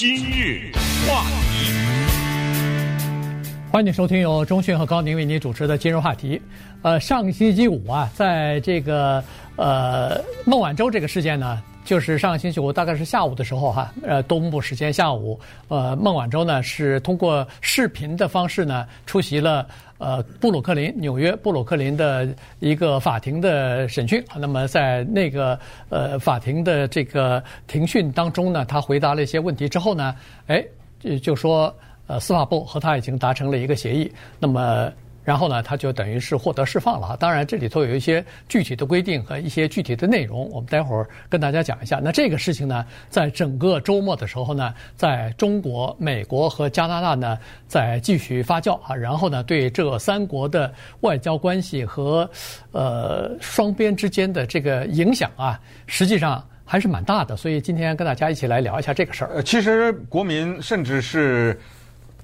[0.00, 0.70] 今日
[1.08, 1.72] 话题，
[3.68, 6.40] 欢迎收听由中讯和高宁为您主持的今日话题。
[6.82, 9.20] 呃，上星期五啊，在这个
[9.56, 19.66] 呃孟晚舟这个事件呢，就是上个星期五大概是下午的时候哈，呃东部时间下午，呃孟晚舟呢是通过视频的方式呢出席了。
[19.96, 22.28] 呃，布鲁克林，纽约布鲁克林的
[22.60, 24.22] 一个法庭的审讯。
[24.36, 30.14] 那么在那个呃法庭的这个庭讯当中呢，他回答了一些问题之后呢，
[30.46, 30.62] 哎，
[31.00, 31.74] 就就说
[32.06, 34.12] 呃司法部和他已经达成了一个协议。
[34.38, 34.92] 那么。
[35.28, 37.14] 然后呢，他就等于是获得释放了。
[37.20, 42.00] 当然，这里头有一些具体的规定和一些具体的内容，我们待会儿跟大家讲一下。
[42.02, 48.96] 那这个事情呢，在整个周末的时候呢，在中国、美国和加拿大呢，在继续发酵啊。
[48.96, 52.26] 然后呢，对这三国的外交关系和
[52.72, 57.36] 呃双边之间的这个影响啊，实际上还是蛮大的。
[57.36, 59.30] 所以今天跟大家一起来聊一下这个事儿。
[59.34, 61.60] 呃，其实国民甚至是。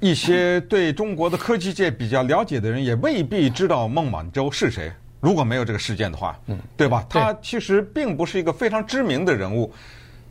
[0.05, 4.93] 一些对中国的科技界比较了解的人，也未必知道孟晚舟是谁。
[5.19, 7.07] 如果没有这个事件的话，嗯，对吧？
[7.09, 9.73] 他其实并不是一个非常知名的人物。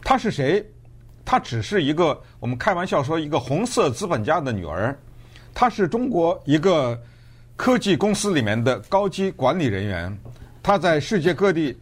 [0.03, 0.63] 他是谁？
[1.25, 4.95] 他只是一个我们开玩笑说一个红色资本家的女儿。
[5.55, 7.01] 他是中国一个
[7.55, 10.15] 科技公司里面的高级管理人员。
[10.61, 11.75] 他在世界各地，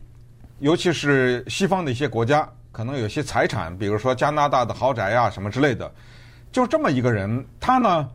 [0.59, 5.91] 尤其是西方的一些国家，可能有些财产，比如说加拿大的豪宅啊什么之类的。
[6.51, 8.09] 就这么一个人，他呢，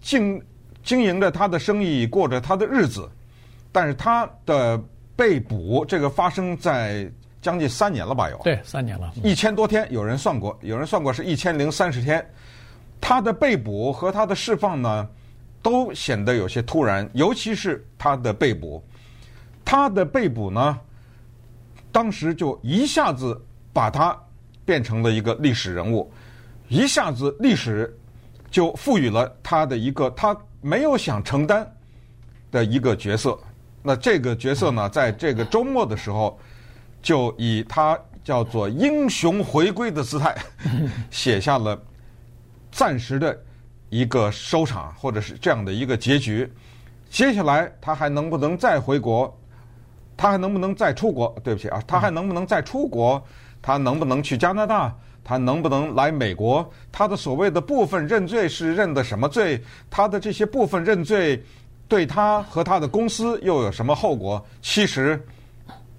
[0.00, 0.42] 经
[0.82, 3.08] 经营着他的生意，过着他的日子，
[3.70, 4.80] 但是他的
[5.14, 8.28] 被捕，这个发生在将近三年了吧？
[8.28, 12.24] 有对，三年了，一千多天，有人算过，有人算过是一千零三十天。
[13.00, 15.08] 他的被捕和他的释放呢，
[15.62, 18.82] 都显得有些突然，尤其是他的被捕，
[19.64, 20.78] 他的被捕呢，
[21.92, 23.40] 当时就一下子
[23.72, 24.18] 把他
[24.64, 26.10] 变成了一个历史人物。
[26.68, 27.96] 一下子历史
[28.50, 31.70] 就赋予了他的一个他没有想承担
[32.50, 33.38] 的一个角色。
[33.82, 36.38] 那这个角色呢，在这个周末的时候，
[37.00, 40.36] 就以他叫做英雄回归的姿态，
[41.10, 41.80] 写下了
[42.72, 43.38] 暂时的
[43.88, 46.52] 一个收场，或者是这样的一个结局。
[47.08, 49.32] 接下来他还能不能再回国？
[50.16, 51.32] 他还能不能再出国？
[51.44, 53.24] 对不起啊，他还能不能再出国？
[53.62, 54.92] 他能不能去加拿大？
[55.28, 56.64] 他能不能来美国？
[56.92, 59.60] 他的所谓的部分认罪是认的什么罪？
[59.90, 61.42] 他的这些部分认罪，
[61.88, 64.46] 对他和他的公司又有什么后果？
[64.62, 65.20] 其实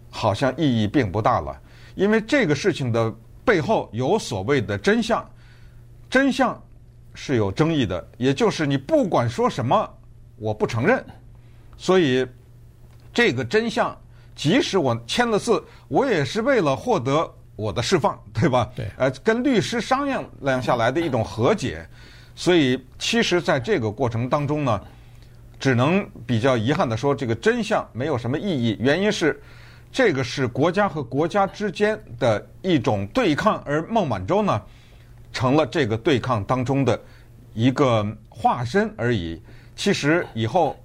[0.10, 1.54] 好像意义并不大了，
[1.96, 5.30] 因为这个事情的背后有所谓的真相，
[6.10, 6.58] 真相
[7.14, 9.90] 是有争议的，也就是你不管说什么，
[10.38, 11.06] 我不承认。
[11.76, 12.26] 所以
[13.14, 13.94] 这个真相，
[14.38, 17.30] 即使我签了字，我也是为了获得。
[17.58, 18.72] 我的释放， 对吧？
[18.74, 21.86] 对，呃，跟律师商量量下来的一种和解，
[22.36, 24.82] 所以其实在这个过程当中呢，
[25.60, 28.78] 只能比较遗憾的说，这个真相没有什么意义。
[28.80, 29.42] 原因是，
[29.92, 34.62] 这个是国家和国家之间的一种对抗，而孟晚舟呢，
[35.34, 36.98] 成了这个对抗当中的
[37.54, 39.42] 一个化身而已。
[39.76, 40.78] 其实以后。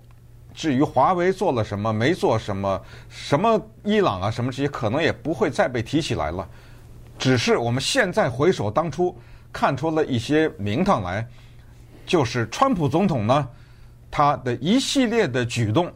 [0.54, 6.46] 至于华为做了什么，没做什么，什么伊朗啊，什么这些，可能也不会再被提起来了。
[7.18, 9.16] 只是我们现在回首当初，
[9.52, 11.26] 看出了一些名堂来，
[12.04, 13.48] 就是川普总统呢，
[14.10, 15.90] 他的一系列的举动，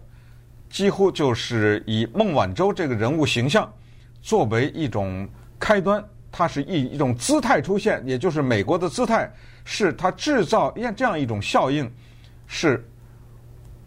[0.70, 3.70] 几乎就是以孟晚舟这个人物形象
[4.22, 5.28] 作为一种
[5.58, 6.02] 开端，
[6.32, 9.30] 他是以一种姿态出现，也就是美国的姿态，
[9.64, 11.90] 是他制造这样一种效应，
[12.46, 12.82] 是。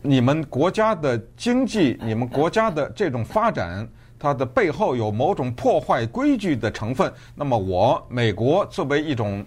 [0.02, 3.86] 你们国家的经济，你们国家的这种发展，
[4.18, 7.12] 它的背后有某种破坏规矩的成分。
[7.36, 9.46] 那么，我美国作为一种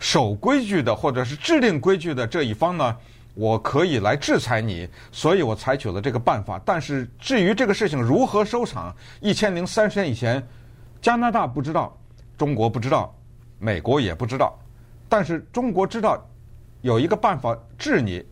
[0.00, 2.96] 守规矩的或者是制定规矩的这一方呢，
[3.34, 6.60] 我可以来制裁你，所以我采取了这个办法。
[6.64, 10.44] 但是，至于这个事情如何收场，一千零三十年以前，
[11.00, 11.96] 加拿大不知道，
[12.36, 13.14] 中国不知道，
[13.60, 14.58] 美国也不知道，
[15.08, 16.20] 但是中国知道
[16.80, 18.24] 有一个办法治你。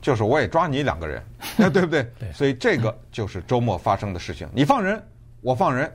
[0.00, 1.22] 就是我也抓你两个人，
[1.72, 2.06] 对不对？
[2.18, 4.48] 对，所以这个就是周末发生的事情。
[4.52, 5.02] 你放人，
[5.40, 5.90] 我放人，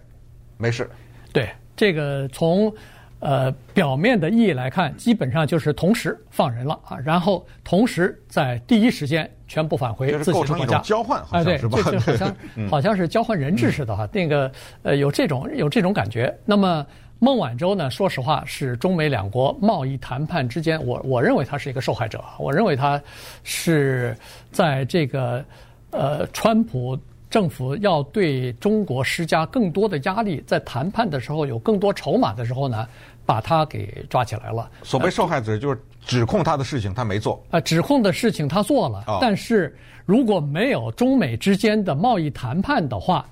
[0.57, 0.89] 没事。
[1.33, 2.73] 对，这个从
[3.19, 10.53] 呃表面的意义来看，基本上就是同时放人了啊，然后同时在第一时间全部返回自己的国家。
[10.53, 11.79] 构成一种交换，好像是吧？
[11.79, 12.35] 哎，对，就好像
[12.69, 14.07] 好像是交换人质似的哈。
[14.11, 14.51] 那个
[14.83, 16.35] 呃，有这种有这种感觉。
[16.45, 16.85] 那么。
[17.19, 17.89] 孟晚舟呢？
[17.89, 22.23] 说实话，是中美两国贸易谈判之间，我我认为他是一个受害者。
[22.37, 23.01] 我认为他
[23.43, 24.15] 是
[24.51, 25.43] 在这个
[25.91, 26.97] 呃，川普
[27.29, 32.85] 政府要对中国施加更多的压力，在谈判的时候有更多筹码的时候呢，
[33.25, 34.69] 把他给抓起来了。
[34.83, 39.75] 所谓受害者就是指控他的事情他没做，呃，指控的事情他做了，哦、但是
[40.05, 43.25] 如果没有中美之间的贸易谈判的话，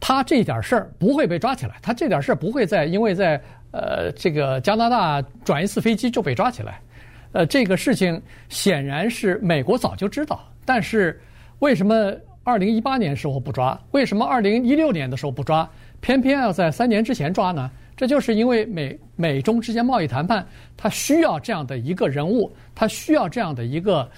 [0.00, 3.40] 他这点事儿不会被抓起来，他这点事儿不会在因为在
[3.72, 6.80] 呃这个加拿大转一次飞机就被抓起来。
[7.32, 11.20] 呃，这个事情显然是美国早就知道，但是
[11.58, 12.12] 为什么
[12.42, 13.78] 二零一八年时候不抓？
[13.90, 15.68] 为什么二零一六年的时候不抓？
[16.00, 17.70] 偏偏要在三年之前抓呢？
[17.96, 20.46] 这就是因为美美中之间贸易谈判，
[20.76, 24.08] 它需要这样的一个人物，它需要这样的一个，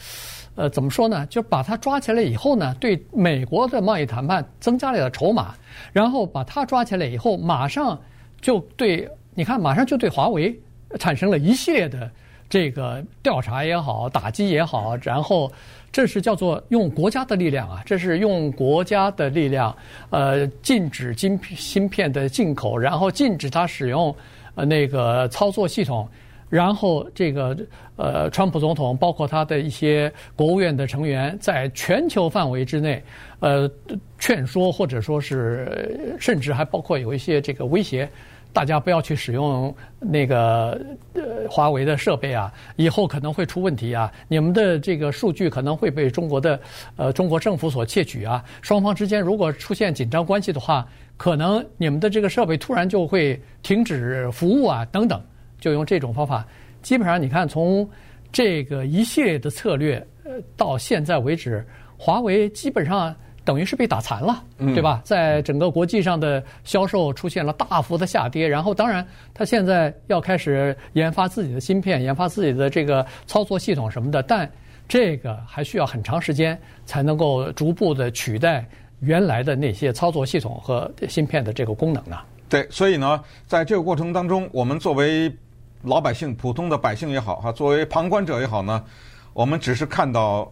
[0.54, 1.24] 呃，怎么说呢？
[1.26, 5.54] 就把他抓起来以后呢，对美国的贸易谈判增加了点筹码，
[5.92, 7.98] 然后把他抓起来以后，马上
[8.40, 10.58] 就对，你看，马上就对华为
[10.98, 12.10] 产生了一系列的。
[12.48, 15.48] 这个调查也好，打击也好，然后
[15.92, 19.72] 这是叫做用国家的力量啊，这是用国家的力量，
[20.10, 24.12] 呃，禁止晶芯片的进口，然后禁止他使用
[24.56, 26.08] 呃那个操作系统，
[26.50, 27.56] 然后这个
[27.96, 33.02] 呃，川普总统包括他的一些国务院的成员，在全球范围之内，
[33.38, 33.70] 呃，
[34.18, 38.06] 劝说或者说是甚至还包括有一些这个威胁。
[38.52, 40.72] 大家不要去使用那个
[41.12, 44.12] 呃华为的设备啊，以后可能会出问题啊！
[44.26, 46.60] 你们的这个数据可能会被中国的
[46.96, 48.44] 呃中国政府所窃取啊！
[48.60, 50.84] 双方之间如果出现紧张关系的话，
[51.16, 55.22] 可能你们的这个设备突然就会停止服务啊，等等，
[55.60, 56.44] 就用这种方法。
[56.82, 57.88] 基本上你看，从
[58.32, 61.64] 这个一系列的策略呃到现在为止，
[61.96, 63.14] 华为基本上。
[63.42, 65.00] 等于是被打残了，对吧？
[65.02, 74.48] 在整个国际上的销售出现了大幅的下跌，然后当然，它现在要开始研发自己的芯片，研发自己的这个操作系统什么的，但
[74.86, 78.64] 这个还需要很长时间才能够逐步的取代
[79.00, 82.18] 原来的那些操作系统和芯片的这个功能呢。
[82.48, 85.34] 对，所以呢，在这个过程当中，我们作为
[85.82, 88.84] 老百姓、普通的百姓也好，哈，作为旁观者也好呢，
[89.32, 90.50] 我们只是看到。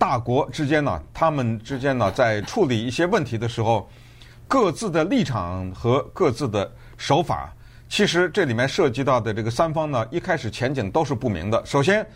[0.00, 3.90] 大国之间呢，他们之间呢，在处理一些问题的时候，
[4.46, 7.52] 各自的立场和各自的手法，
[7.88, 11.60] 其实这里面涉及到的这个三方呢，一开始前景都是不明的。
[11.66, 12.06] 首先，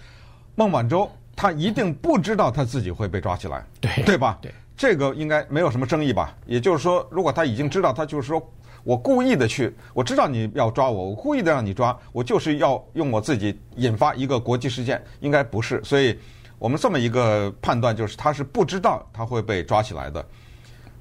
[0.55, 4.38] 孟晚舟他一定不知道他自己会被抓起来，对对吧？
[4.41, 6.32] 对，这个应该没有什么争议吧？
[6.47, 8.41] 也就是说，如果他已经知道，他就是说
[8.84, 16.19] 我故意的去，我知道你要抓我，我故意的让你抓，我就是要用我自己引发一个国际事件，应该不是，所以。
[16.58, 20.25] 我们这么一个判断，就是他是不知道他会被抓起来的。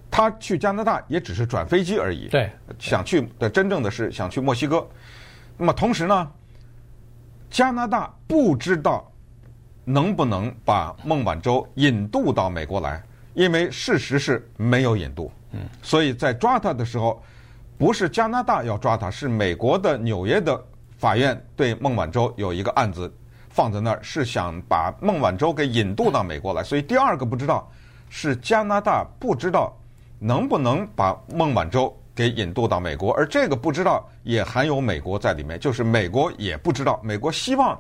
[0.10, 2.28] 他去加拿大也只是转飞机而已。
[2.30, 2.50] 对，
[2.80, 4.84] 想去的真正的是想去墨西哥。
[5.60, 6.32] 那么同时呢，
[7.52, 9.08] 加拿大不知道
[9.86, 13.00] 能不能把孟晚舟引渡到美国来，
[13.36, 15.32] 因为事实是没有引渡。
[15.52, 17.22] 嗯，所以在抓他的时候，
[17.82, 20.64] 不是加拿大要抓他，是美国的纽约的
[21.00, 23.12] 法院对孟晚舟有一个案子。
[23.50, 27.68] 放在那儿是想把孟晚舟给引渡到美国来，所以第二个不知道
[28.08, 29.76] 是加拿大不知道
[30.20, 37.78] 能不能把孟晚舟给引渡到美国，而这个不知道也含有美国在里面，就是美国也不知道，美国希望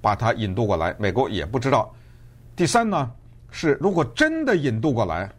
[0.00, 1.94] 把他引渡过来，美国也不知道。
[2.56, 3.10] 第三呢
[3.50, 5.30] 是如果真的引渡过来，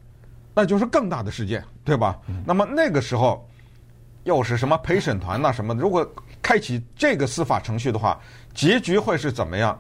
[0.54, 2.19] 那就是更大的事件，对吧？
[2.45, 3.45] 那么那个时候
[4.24, 5.81] 又是什么陪审团呐什么的？
[5.81, 6.10] 如果
[6.42, 8.20] 开启这个司法程序的话，
[8.54, 9.78] 结局会是怎么样，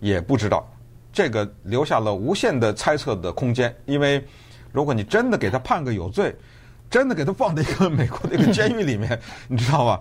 [0.00, 0.68] 也不知道。
[1.12, 3.74] 这个留下了无限的猜测的空间。
[3.86, 4.24] 因为
[4.72, 6.34] 如果你真的给他判个有罪，
[6.90, 10.00] 真的给他放在一个美国的一个 监狱里面，你知道吧？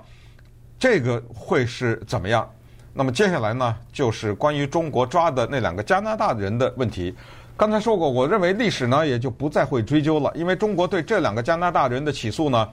[0.79, 2.49] 这个会是怎么样？
[2.93, 7.15] 那么接下来呢，就是关于中国抓的那两个加拿大人的问题。
[7.55, 12.67] 刚才说过，我认为历史呢也就不再会追究了，因为中国对这两个加拿大人的起诉呢，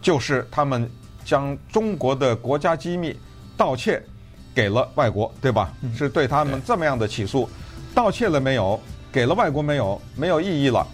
[0.00, 0.90] 就是他们。
[1.24, 3.14] 将中国的国家机密
[3.54, 4.02] 盗窃
[4.54, 5.70] 给了外国，对吧？
[5.94, 7.46] 是对他们这么样的起诉，
[7.94, 8.80] 盗窃了没有？
[9.12, 10.00] 给了外国没有？
[10.16, 10.86] 没有意义了。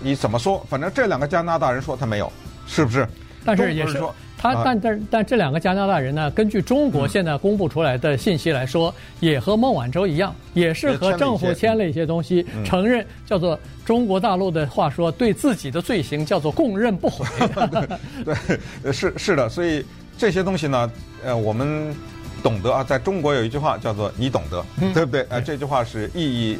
[0.00, 0.64] 你怎么说？
[0.70, 2.32] 反正这两个加拿大人说他没有，
[2.66, 3.06] 是不是？
[3.44, 4.14] 但是也是说。
[4.38, 6.30] 他但但但这两个加拿大人呢？
[6.32, 17.24] 根据中国现在公布出来的信息来说，也和孟晚舟一样，也是和政府签了一些东西，承认叫做中国大陆的话说，对自己的罪行叫做供认不讳。
[18.24, 18.36] 对，
[18.82, 19.84] 对，是是的，所以
[20.18, 20.90] 这些东西呢，
[21.24, 21.94] 呃，我们
[22.42, 24.62] 懂得啊，在中国有一句话叫做“你懂得”，
[24.92, 25.22] 对不对？
[25.30, 26.58] 啊，这句话是意义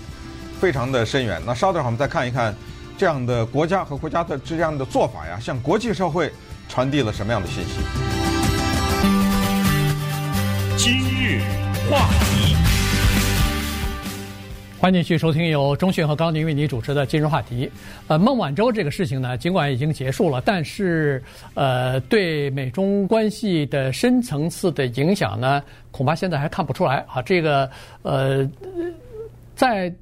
[0.59, 1.40] 非常的深远。
[1.45, 2.54] 那稍等会儿我们再看一看
[2.97, 6.33] 这样的国家和国家的这样的做法呀，向国际社会。
[6.68, 7.80] 传递了什么样的信息？
[10.76, 11.40] 今日
[11.90, 12.54] 话题，
[14.78, 17.68] 欢迎继续收听由中讯和高宁为你主持的今日话题。
[18.08, 21.20] 呃，孟晚舟这个事情呢，尽管已经结束了，但是
[21.54, 27.23] 呃，对美中关系的深层次的影响呢，恐怕现在还看不出来啊。
[27.23, 27.68] 这个
[28.02, 28.49] 呃，
[29.56, 29.92] 在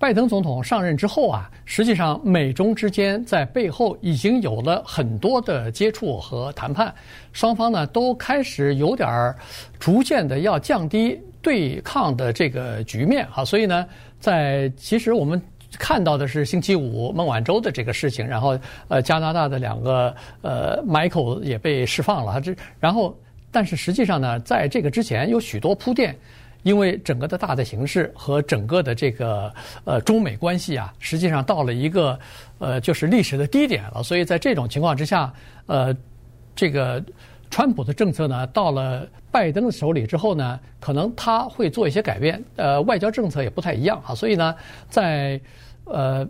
[0.00, 6.92] 拜登总统上任之后啊，实际上美中之间在背后已经有了很多的接触和谈判，
[7.32, 9.36] 双方呢都开始有点儿
[9.78, 11.20] 逐渐的要降低。
[11.42, 13.86] 对抗的这个局面啊，所以呢，
[14.18, 15.40] 在其实我们
[15.78, 23.18] 看到的是星期五孟晚舟的这个事情，然后呃加拿大的两个呃 Michael 也被释放了，这然后
[23.50, 26.14] 但是实际上呢，在这个之前有许多铺垫，
[26.62, 29.52] 因为整个的大的形势和整个的这个
[29.84, 32.18] 呃中美关系啊，实际上到了一个
[32.58, 35.32] 呃就是历史的低点了，所以在这种情况之下，
[35.66, 35.94] 呃
[36.54, 37.02] 这个。
[37.52, 44.54] 川普的政策呢，到了拜登的手里之后呢，可能他会做一些改变，呃，外交政策也不太一样啊，所以呢，
[44.88, 45.40] 在
[45.84, 46.24] 呃。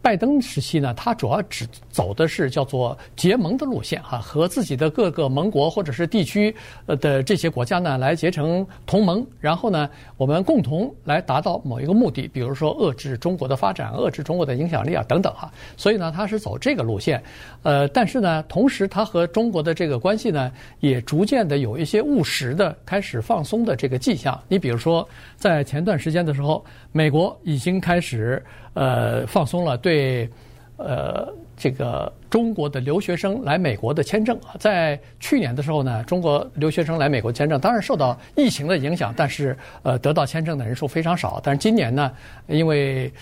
[0.00, 1.66] 拜登时期呢，他主要只
[1.98, 6.54] 走的是叫做结盟的路线哈，和自己的各个盟国或者是地区
[6.86, 15.52] 呃的这些国家呢来结成同盟，然后呢，我们共同来达到某一个目的，比如说遏制中国的发展、遏制中国的影响力啊等等哈。
[15.76, 17.20] 所以呢，他是走这个路线，
[17.64, 24.40] 呃，但是呢，同时他和中国的这个关系呢，也逐渐的有一些务实的开始放松的这个迹象。
[24.46, 28.40] 你比如说，在前段时间的时候，美国已经开始。
[28.74, 30.28] 呃，放松了对，
[30.76, 31.26] 呃，
[31.58, 34.54] 这个中国的留学生来美国的签证啊。
[34.58, 41.40] 在去年的时候呢，中国留学生来美国签证，当然受到疫情的影响，但是呃，得到签证的人数非常少。
[41.42, 42.10] 但是今年呢，
[42.46, 43.12] 因为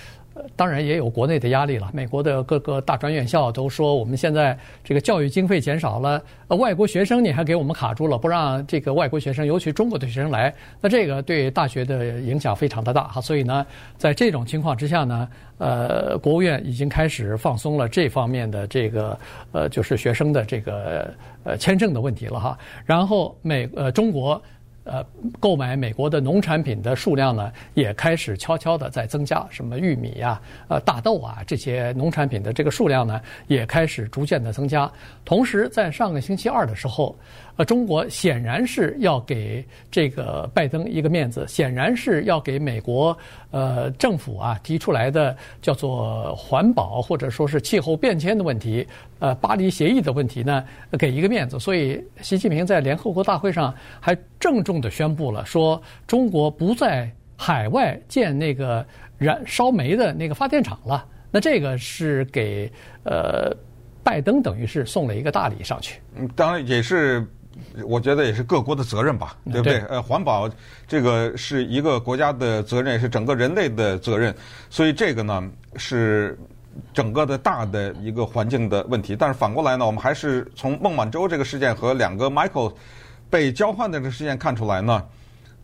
[0.55, 1.91] 当然也有国内的压力了。
[1.93, 13.21] 美国的各个大专院校都说，我们现在这个教育经费减少了，外国学生你还给我们卡住了，不让这个外国学生，尤其中国的学生来，那这个对大学的影响非常的大哈。
[13.21, 13.67] 所以呢，
[13.97, 15.29] 在这种情况之下呢，
[15.59, 19.19] 呃，国务院已经开始放松了这方面的这个
[19.53, 21.13] 呃，就是学生的这个
[21.45, 22.59] 呃签证的问题了哈。
[22.85, 24.41] 然后美呃中国。
[24.87, 25.05] 呃，
[25.39, 29.47] 购买美国的农产品的数量呢，也开始悄悄的在增加。
[29.51, 34.91] 什么玉米呀、呃大豆啊这些农产品的这个数量呢，也开始逐渐的增加。
[35.25, 37.15] 同时，在上个星期二的时候。
[37.59, 43.17] 呃，中国显然是要给这个拜登一个面子，显然是要给美国
[43.51, 48.87] 呃政府啊提出来的叫做环保或者说是气候变迁的问题，
[49.21, 50.63] 呃，巴黎协议的问题呢，
[50.99, 51.59] 给一个面子。
[51.59, 58.87] 所以，习近平在联合国大会上还郑重地宣布了，说中国不在海外建那个
[59.19, 61.07] 燃烧煤的那个发电厂了。
[61.31, 62.71] 那这个是给
[63.05, 63.55] 呃
[64.03, 66.01] 拜登等于是送了一个大礼上去。
[66.17, 67.27] 嗯，当然也是。
[67.87, 69.79] 我觉得也是各国的责任吧，对不对？
[69.89, 70.47] 呃，环保
[70.87, 74.35] 这个是一个国家的责任，也是整个人类的责任，
[74.69, 75.43] 所以这个呢
[75.77, 76.39] 是
[76.93, 79.17] 整个的大的一个环境的问题。
[79.17, 82.75] 但是反过来呢，我们还是从孟晚舟这个事件和两个 Michael
[83.31, 85.05] 被交换的这个事件看出来呢，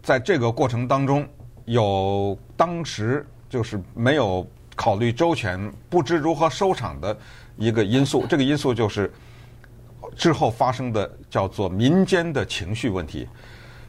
[0.02, 1.26] 在这个过程当中，
[1.64, 7.16] 有当时就是没有考虑周全、不知如何收场的
[7.56, 8.26] 一个因素。
[8.28, 9.12] 这个因素就是。
[10.16, 13.26] 之后发生的叫做民间的情绪问题，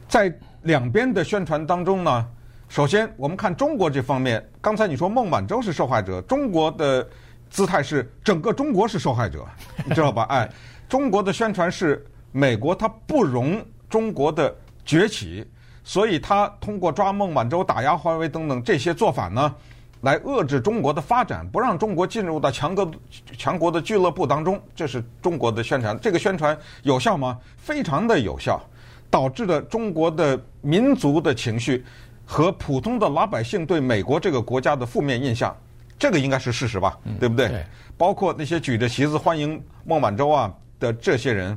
[0.08, 2.26] 在两边的宣传当中呢，
[2.66, 7.06] 首先我们看中国这方面，刚才你说孟晚舟是受害者，中国的
[7.50, 9.44] 姿态是整个中国是受害者，
[9.84, 10.22] 你知道吧？
[10.30, 10.48] 哎，
[10.88, 12.02] 中国的宣传是
[12.36, 14.52] 美国它不容中国的
[14.84, 15.46] 崛起，
[15.84, 19.54] 所以它通过抓孟晚舟、打压华为等等这些做法呢。
[20.00, 22.90] 来遏制中国的发展，不让中国进入到强国
[23.38, 25.96] 强国的俱乐部当中，这是中国的宣传。
[26.00, 27.38] 这个宣传有效吗？
[27.56, 28.60] 非常的有效，
[29.08, 31.84] 导致了中国的民族的情绪
[32.26, 35.56] 和普通的老百姓对美国这个国家的负面印象，
[35.96, 36.98] 这个应该是事实吧？
[37.20, 37.48] 对不对？
[37.48, 37.64] 对。
[37.96, 41.56] 包括那些举着旗子欢迎孟晚舟啊的这些人，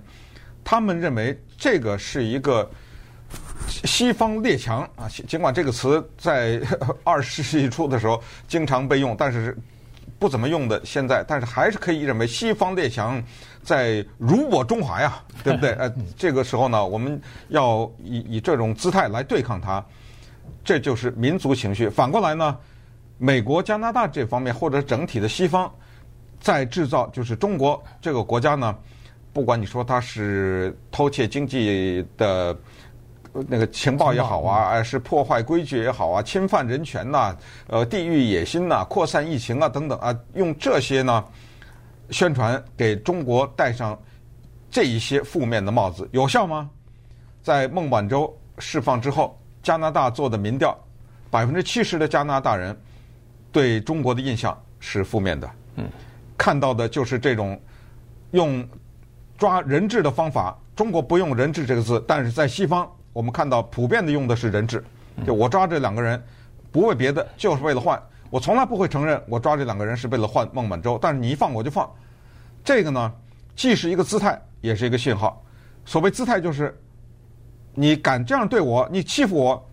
[0.70, 2.70] 他们认为这个是一个。
[3.84, 6.62] 西方列强啊，尽管这个词在
[7.04, 9.58] 二十世纪初的时候经常被用，但是
[10.18, 10.82] 不怎么用的。
[10.86, 13.22] 现在，但是还是可以认为西方列强
[13.62, 15.72] 在辱我中华呀， 对不对？
[15.74, 19.84] 呃，这个时候呢，我们要以以这种姿态来对抗它，
[20.64, 21.90] 这就是民族情绪。
[21.90, 22.58] 反过来呢，
[23.18, 25.70] 美国、加拿大这方面或者整体的西方
[26.40, 28.74] 在制造，就是中国这个国家呢，
[29.34, 32.58] 不管你说他是偷窃经济的。
[33.48, 41.24] 那个情报也好啊，是破坏规矩也好啊，侵犯人权呐，呃，地域野心呐，扩散疫情啊等等啊，用这些呢
[42.10, 43.96] 宣传给中国戴上
[44.72, 46.68] 这一些负面的帽子，有效吗？
[47.44, 50.76] 在孟晚舟释放之后，加拿大做的民调
[51.30, 52.76] 百分之七十的加拿大人
[53.52, 55.48] 对中国的印象是负面的。
[55.76, 55.88] 嗯，
[56.40, 57.62] 看到的就是这种
[58.32, 58.68] 用
[59.38, 60.58] 抓人质的方法。
[60.76, 64.84] 中国不用人质这个字，但是在西方，我们看到普遍的用的是人质。
[65.26, 66.22] 就我抓这两个人，
[66.72, 68.02] 不为别的，就是为了换。
[68.30, 71.90] 我从来不会承认我抓这两个人是为了换孟晚舟，但是你一放我就放。
[72.64, 73.12] 这个呢，
[73.56, 75.44] 既是一个姿态，也是一个信号。
[75.86, 76.78] 所谓姿态就是，
[77.74, 79.70] 你敢这样对我，你欺负我，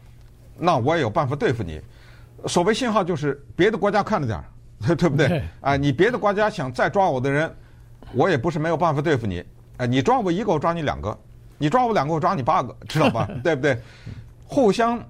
[0.56, 1.80] 那我也有办法对付你。
[2.47, 5.42] 所谓信号就是，别的国家看着点儿，对不对？
[5.61, 7.54] 啊，你别的国家想再抓我的人，
[8.12, 9.44] 我也不是没有办法对付你。
[9.76, 11.11] 哎，你抓我一个，我抓你两个；
[11.59, 13.28] 你抓我两个，我抓你八个，知道吧？
[13.43, 13.76] 对不对？
[14.47, 15.02] 互相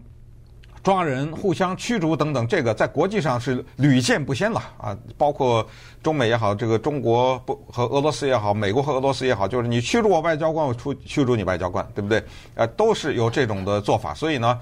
[0.83, 4.97] 抓人、互相驱逐等等，这个在国际上是屡见不鲜了啊！
[5.18, 5.66] 包括
[6.02, 12.23] 中美也好，这个中国不和俄罗斯也好，美国和俄罗斯也好，就是你驱逐我外交官，我出驱逐你外交官，对不对？
[12.54, 14.14] 呃，都是有这种的做法。
[14.14, 14.59] 所以呢，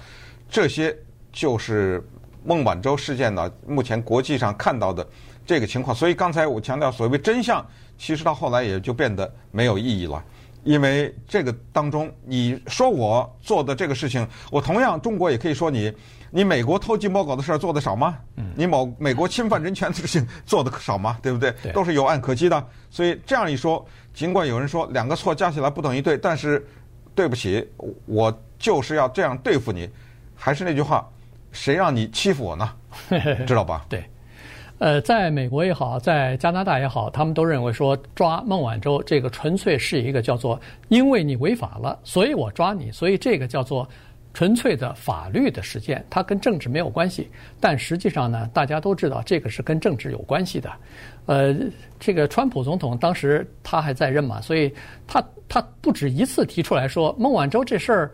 [0.49, 0.97] 这些
[1.33, 2.05] 就是
[2.45, 5.07] 孟晚舟事件呢，目前国际上看到的
[5.47, 5.95] 这个情况。
[5.95, 7.65] 所以刚才我强调，所谓真相。
[7.99, 10.23] 其实到后来也就变得没有意义了，
[10.65, 15.93] 因为这个当中，你说我做的这个事情，我同样中国也可以说你，
[16.31, 18.19] 你美国偷鸡摸狗的事儿做的少吗？
[18.57, 21.19] 你某美国侵犯人权的事情 做的少吗？
[21.23, 21.53] 对不对？
[21.73, 22.67] 都是有案可稽的。
[22.91, 26.67] 所以这样一说，尽管有人说两个错加起来不等于对，但是
[27.15, 27.67] 对不起，
[28.07, 29.89] 我就是要这样对付你。
[30.35, 31.09] 还是那句话，
[31.53, 32.73] 谁让你欺负我呢？
[33.47, 33.87] 知道吧？
[33.89, 34.05] 对。
[34.83, 43.89] 呃，在美国也好，在加拿大也好，他们都认为说抓孟晚舟这个纯粹是一个叫做因为你违法了，所以我抓你，所以这个叫做
[44.35, 47.31] 纯粹的法律的实践，它跟政治没有关系。
[47.61, 50.69] 但实际上呢，大家都知道这个是跟政治有关系的。
[51.27, 51.55] 呃，
[52.01, 54.75] 这个川普总统当时他还在任嘛，所以
[55.07, 58.11] 他他不止一次提出来说，孟晚舟这事儿，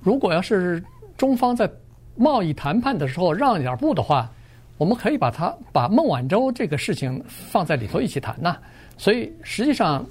[0.00, 0.82] 如果要是
[1.16, 1.70] 中方在
[2.16, 4.28] 贸易谈判的时候让一点步的话。
[4.76, 8.56] 我们可以把它把孟晚舟这个事情放在里头一起谈呐，
[8.98, 10.04] 所以实际上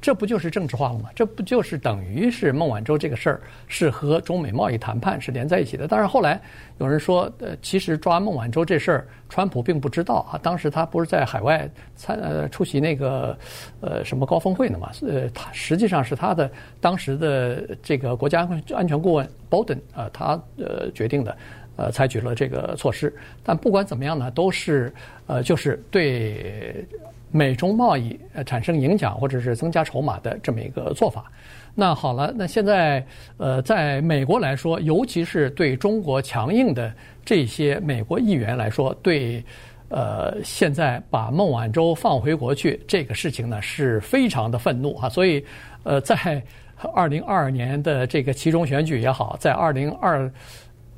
[0.00, 1.10] 这不就是政治化了吗？
[1.14, 5.86] 这不就是等于是孟晚舟这个事儿是和中美贸易谈判是连在一起的？
[5.88, 6.40] 但是后来
[6.78, 13.36] 有人说，呃，其实抓孟晚舟这事儿，川普并不知道啊，当时他不是在海外参呃出席那个
[13.80, 14.90] 呃什么高峰会呢嘛？
[15.06, 21.34] 呃，他实际上是他的当时的这个国家安全顾问 Bolton 啊，他呃决定的。
[21.80, 23.10] 呃，采取了这个措施，
[23.42, 24.92] 但不管怎么样呢，都是
[25.26, 26.84] 呃，就是对
[27.30, 31.24] 美中贸易产生影响或者是增加筹码的这么一个做法。
[31.74, 33.02] 那好了，那现在
[33.38, 36.92] 呃，在美国来说，尤其是对中国强硬的
[37.24, 39.42] 这些美国议员来说，对
[39.88, 45.08] 呃，现在把孟晚舟放回国去这个事情呢，是非常的愤怒啊。
[45.08, 45.42] 所以
[45.84, 46.42] 呃，在
[46.92, 50.30] 二零二二年的这个其中选举也好，在二零二。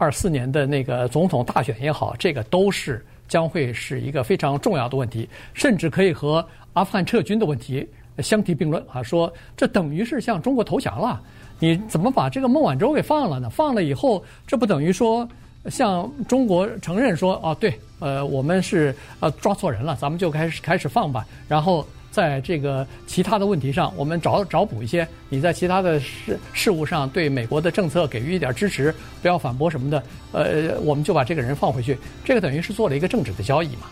[0.03, 7.89] 二四年的那个总统大选也好，这个都是将会是一个非常重要的问题，甚至可以和阿富汗撤军的问题
[8.19, 9.01] 相提并论啊！
[9.01, 11.23] 说这等于是向中国投降了，
[11.61, 13.49] 你怎么把这个孟晚舟给放了呢？
[13.49, 15.29] 放了以后，这不等于说
[15.67, 21.87] 向中国承认说哦，对，呃，我们是呃抓错人了，咱们就开始开始放吧，然后。
[22.13, 25.09] 在这个其他的问题上，我们找找补一些。
[25.29, 30.03] 你在其他的事事务上对美国的政策给予一点支持，不要反驳什么的。
[30.31, 31.99] 呃，我们就把这个人放回去。
[32.23, 33.87] 这个等于是做了一个政治的交易嘛。